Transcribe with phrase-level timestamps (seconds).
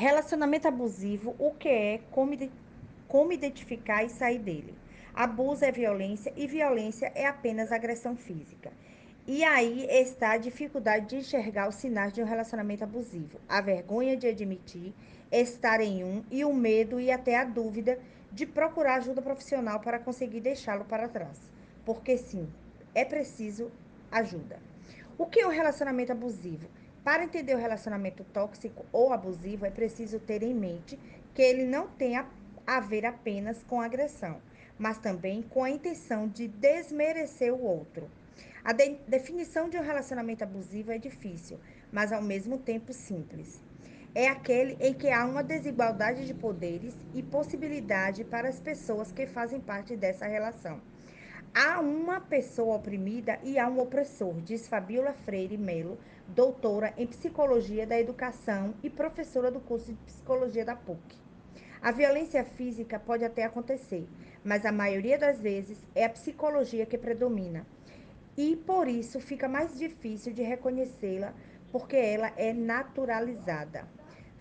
[0.00, 2.32] Relacionamento abusivo, o que é, como,
[3.06, 4.74] como identificar e sair dele.
[5.12, 8.72] Abuso é violência e violência é apenas agressão física.
[9.26, 14.16] E aí está a dificuldade de enxergar os sinais de um relacionamento abusivo, a vergonha
[14.16, 14.94] de admitir
[15.30, 17.98] estar em um e o medo e até a dúvida
[18.32, 21.38] de procurar ajuda profissional para conseguir deixá-lo para trás.
[21.84, 22.48] Porque sim,
[22.94, 23.70] é preciso
[24.10, 24.60] ajuda.
[25.18, 26.66] O que é um relacionamento abusivo?
[27.04, 30.98] Para entender o relacionamento tóxico ou abusivo, é preciso ter em mente
[31.34, 34.40] que ele não tem a, ver apenas com agressão,
[34.78, 38.08] mas também com a intenção de desmerecer o outro.
[38.62, 41.58] A de definição de um relacionamento abusivo é difícil,
[41.90, 43.62] mas ao mesmo tempo simples.
[44.14, 49.26] É aquele em que há uma desigualdade de poderes e possibilidade para as pessoas que
[49.26, 50.80] fazem parte dessa relação.
[51.52, 57.84] Há uma pessoa oprimida e há um opressor, diz Fabiola Freire Melo, doutora em Psicologia
[57.84, 61.00] da Educação e professora do curso de Psicologia da PUC.
[61.82, 64.06] A violência física pode até acontecer,
[64.44, 67.66] mas a maioria das vezes é a psicologia que predomina.
[68.36, 71.34] E por isso fica mais difícil de reconhecê-la,
[71.72, 73.88] porque ela é naturalizada.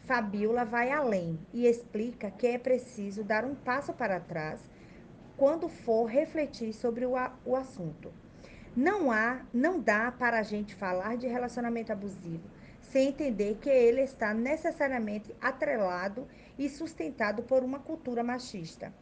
[0.06, 4.60] Fabiola vai além e explica que é preciso dar um passo para trás
[5.40, 7.14] quando for refletir sobre o,
[7.45, 8.12] o assunto.
[8.76, 12.44] Não há, não dá para a gente falar de relacionamento abusivo
[12.82, 18.94] sem entender que ele está necessariamente atrelado e sustentado por uma cultura machista.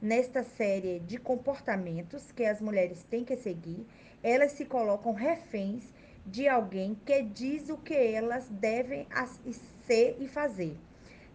[0.00, 3.86] Nesta série de comportamentos que as mulheres têm que seguir,
[4.22, 5.92] elas se colocam reféns
[6.24, 9.06] de alguém que diz o que elas devem
[9.86, 10.78] ser e fazer.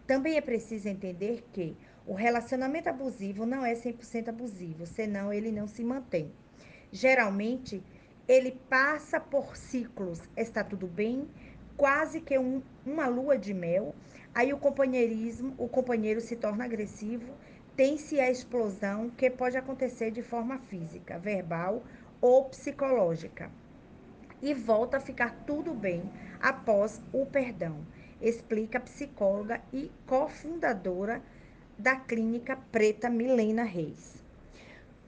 [0.08, 1.76] Também é preciso entender que
[2.08, 6.32] o relacionamento abusivo não é 100% abusivo, senão ele não se mantém.
[6.90, 7.84] Geralmente,
[8.26, 11.28] ele passa por ciclos, está tudo bem,
[11.76, 13.94] quase que um, uma lua de mel.
[14.34, 17.34] Aí o companheirismo, o companheiro se torna agressivo,
[17.76, 21.84] tem-se a explosão que pode acontecer de forma física, verbal
[22.22, 23.52] ou psicológica.
[24.42, 27.86] E volta a ficar tudo bem após o perdão,
[28.22, 31.22] explica a psicóloga e cofundadora
[31.78, 34.24] da clínica Preta Milena Reis.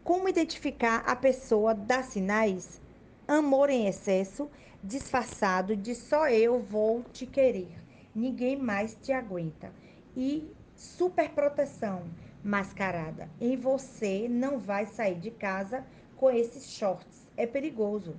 [0.03, 2.79] Como identificar a pessoa dá sinais?
[3.27, 4.49] Amor em excesso,
[4.83, 7.71] disfarçado de só eu vou te querer,
[8.13, 9.71] ninguém mais te aguenta.
[10.15, 12.03] E superproteção,
[12.43, 13.29] mascarada.
[13.41, 15.83] Em você não vai sair de casa
[16.15, 18.15] com esses shorts, é perigoso.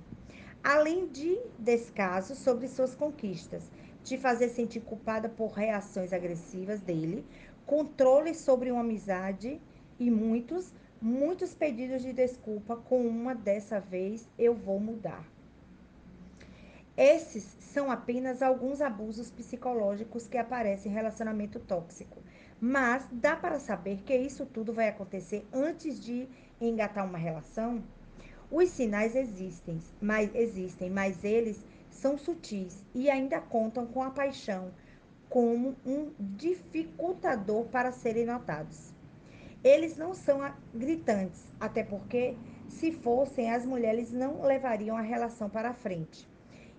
[0.63, 3.63] Além de descaso sobre suas conquistas,
[4.03, 7.25] te fazer sentir culpada por reações agressivas dele,
[7.65, 9.61] controle sobre uma amizade
[9.99, 15.25] e muitos, muitos pedidos de desculpa com uma dessa vez eu vou mudar.
[16.97, 22.21] Esses são apenas alguns abusos psicológicos que aparecem em relacionamento tóxico.
[22.59, 26.27] Mas dá para saber que isso tudo vai acontecer antes de
[26.59, 27.81] engatar uma relação?
[28.51, 34.71] Os sinais existem, mas existem, mas eles são sutis e ainda contam com a paixão,
[35.31, 38.91] como um dificultador para serem notados.
[39.63, 40.41] Eles não são
[40.75, 42.35] gritantes, até porque,
[42.67, 46.27] se fossem, as mulheres não levariam a relação para frente.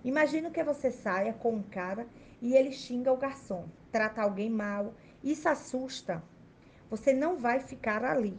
[0.05, 2.05] Imagina que você saia com um cara
[2.39, 4.93] e ele xinga o garçom, trata alguém mal,
[5.23, 6.21] isso assusta.
[6.91, 8.37] Você não vai ficar ali.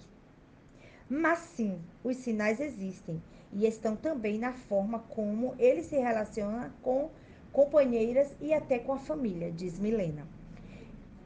[1.08, 3.20] Mas sim, os sinais existem
[3.52, 7.10] e estão também na forma como ele se relaciona com
[7.54, 10.26] companheiras e até com a família, diz Milena.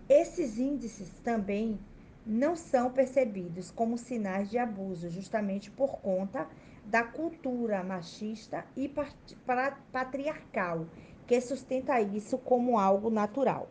[0.06, 1.80] Esses índices também
[2.24, 6.46] não são percebidos como sinais de abuso, justamente por conta
[6.84, 8.92] da cultura machista e
[9.90, 10.86] patriarcal,
[11.26, 13.70] que sustenta isso como algo natural.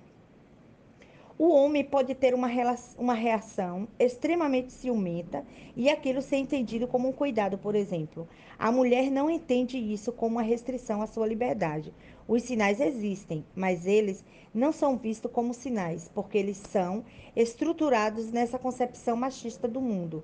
[1.39, 2.49] O homem pode ter uma,
[2.97, 8.27] uma reação extremamente ciumenta e aquilo ser entendido como um cuidado, por exemplo.
[8.57, 11.93] A mulher não entende isso como uma restrição à sua liberdade.
[12.27, 17.05] Os sinais existem, mas eles não são vistos como sinais, porque eles são
[17.35, 20.23] estruturados nessa concepção machista do mundo.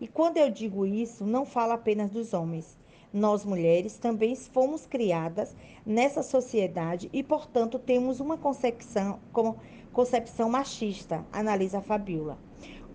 [0.00, 2.78] E quando eu digo isso, não falo apenas dos homens.
[3.12, 5.54] Nós mulheres também fomos criadas
[5.84, 9.58] nessa sociedade e, portanto, temos uma concepção, como,
[9.92, 12.38] concepção machista, analisa a Fabiola.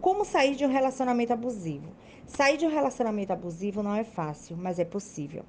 [0.01, 1.91] Como sair de um relacionamento abusivo?
[2.25, 5.43] Sair de um relacionamento abusivo não é fácil, mas é possível.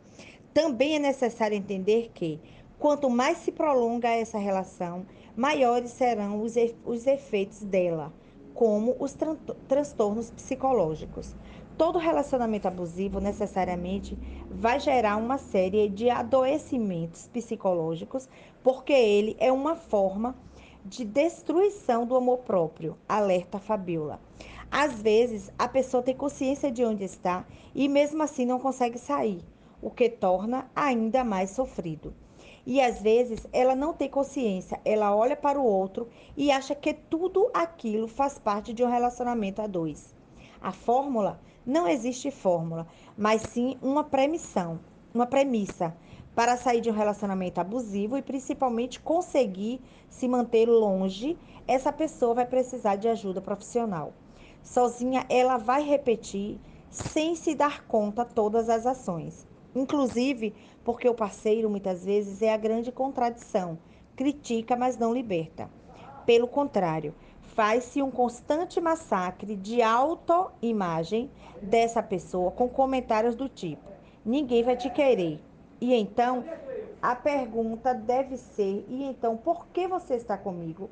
[0.52, 2.40] Também é necessário entender que,
[2.78, 5.06] quanto mais se prolonga essa relação,
[5.36, 6.54] maiores serão os,
[6.84, 8.12] os efeitos dela,
[8.54, 9.36] como os tran
[9.66, 11.34] transtornos psicológicos.
[11.76, 14.18] Todo relacionamento abusivo necessariamente
[14.50, 18.28] vai gerar uma série de adoecimentos psicológicos,
[18.64, 20.34] porque ele é uma forma
[20.88, 24.18] de destruição do amor próprio, alerta Fabiola.
[24.70, 27.44] Às vezes, a pessoa tem consciência de onde está
[27.74, 29.44] e mesmo assim não consegue sair,
[29.82, 32.14] o que torna ainda mais sofrido.
[32.66, 36.94] E às vezes ela não tem consciência, ela olha para o outro e acha que
[36.94, 40.14] tudo aquilo faz parte de um relacionamento a dois.
[40.60, 42.86] A fórmula não existe fórmula,
[43.16, 44.80] mas sim uma premissão,
[45.14, 45.94] uma premissa
[46.38, 51.36] para sair de um relacionamento abusivo e principalmente conseguir se manter longe,
[51.66, 54.12] essa pessoa vai precisar de ajuda profissional.
[54.62, 59.48] Sozinha ela vai repetir sem se dar conta todas as ações.
[59.74, 60.54] Inclusive,
[60.84, 63.76] porque o parceiro muitas vezes é a grande contradição,
[64.14, 65.68] critica, mas não liberta.
[66.24, 73.90] Pelo contrário, faz-se um constante massacre de autoimagem dessa pessoa com comentários do tipo:
[74.24, 75.47] ninguém vai te querer.
[75.80, 76.44] E então
[77.00, 80.90] a pergunta deve ser: e então por que você está comigo?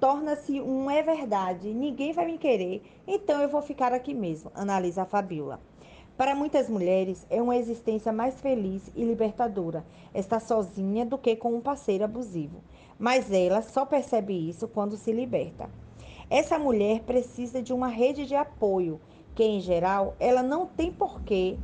[0.00, 5.02] Torna-se um é verdade, ninguém vai me querer, então eu vou ficar aqui mesmo, analisa
[5.02, 5.60] a Fabiola.
[6.16, 11.54] Para muitas mulheres, é uma existência mais feliz e libertadora estar sozinha do que com
[11.54, 12.60] um parceiro abusivo.
[12.98, 15.68] Mas ela só percebe isso quando se liberta.
[16.30, 19.00] Essa mulher precisa de uma rede de apoio,
[19.34, 21.56] que em geral ela não tem porquê,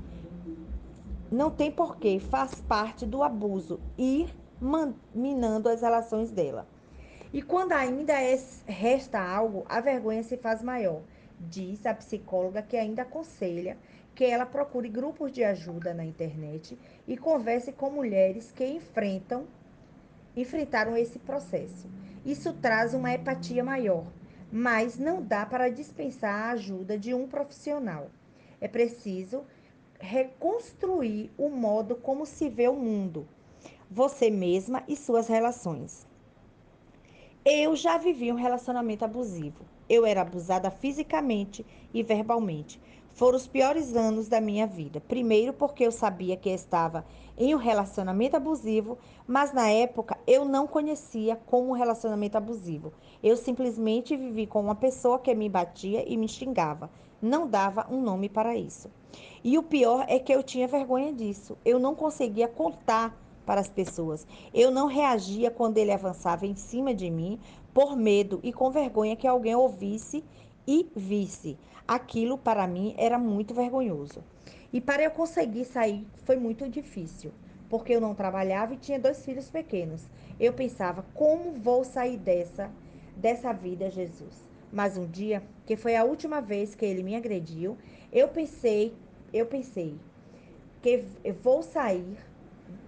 [1.34, 4.32] não tem porquê, faz parte do abuso, ir
[5.12, 6.66] minando as relações dela.
[7.32, 11.02] E quando ainda é, resta algo, a vergonha se faz maior,
[11.40, 13.76] diz a psicóloga que ainda aconselha
[14.14, 19.44] que ela procure grupos de ajuda na internet e converse com mulheres que enfrentam
[20.36, 21.88] enfrentaram esse processo.
[22.24, 24.04] Isso traz uma empatia maior,
[24.52, 28.08] mas não dá para dispensar a ajuda de um profissional.
[28.60, 29.44] É preciso
[30.00, 33.26] reconstruir o modo como se vê o mundo,
[33.90, 36.06] você mesma e suas relações.
[37.44, 39.64] Eu já vivi um relacionamento abusivo.
[39.88, 42.80] Eu era abusada fisicamente e verbalmente.
[43.14, 45.00] Foram os piores anos da minha vida.
[45.00, 47.04] Primeiro, porque eu sabia que estava
[47.38, 52.92] em um relacionamento abusivo, mas na época eu não conhecia como relacionamento abusivo.
[53.22, 56.90] Eu simplesmente vivi com uma pessoa que me batia e me xingava.
[57.22, 58.90] Não dava um nome para isso.
[59.44, 61.56] E o pior é que eu tinha vergonha disso.
[61.64, 64.26] Eu não conseguia contar para as pessoas.
[64.52, 67.38] Eu não reagia quando ele avançava em cima de mim
[67.72, 70.24] por medo e com vergonha que alguém ouvisse
[70.66, 71.56] e visse.
[71.86, 74.24] Aquilo para mim era muito vergonhoso.
[74.72, 77.32] E para eu conseguir sair foi muito difícil,
[77.68, 80.02] porque eu não trabalhava e tinha dois filhos pequenos.
[80.40, 82.70] Eu pensava, como vou sair dessa
[83.16, 84.48] dessa vida, Jesus?
[84.72, 87.78] Mas um dia, que foi a última vez que ele me agrediu,
[88.12, 88.92] eu pensei,
[89.32, 89.94] eu pensei
[90.82, 92.16] que eu vou sair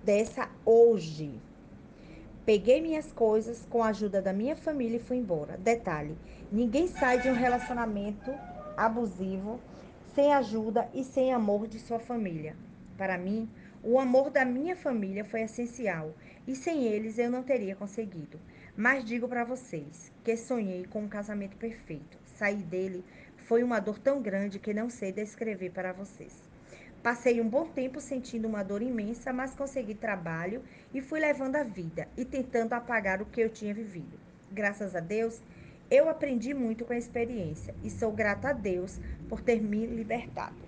[0.02, 1.40] dessa hoje.
[2.46, 5.56] Peguei minhas coisas com a ajuda da minha família e fui embora.
[5.56, 6.16] Detalhe:
[6.52, 8.32] ninguém sai de um relacionamento
[8.76, 9.58] abusivo
[10.14, 12.54] sem ajuda e sem amor de sua família.
[12.96, 13.50] Para mim,
[13.82, 16.14] o amor da minha família foi essencial
[16.46, 18.38] e sem eles eu não teria conseguido.
[18.76, 22.16] Mas digo para vocês que sonhei com um casamento perfeito.
[22.38, 23.04] Sair dele
[23.38, 26.45] foi uma dor tão grande que não sei descrever para vocês.
[27.06, 31.62] Passei um bom tempo sentindo uma dor imensa, mas consegui trabalho e fui levando a
[31.62, 34.18] vida e tentando apagar o que eu tinha vivido.
[34.50, 35.40] Graças a Deus,
[35.88, 40.65] eu aprendi muito com a experiência e sou grata a Deus por ter me libertado.